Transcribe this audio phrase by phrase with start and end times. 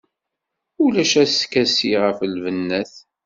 [0.83, 2.93] Ulac askasi ɣef lbennat.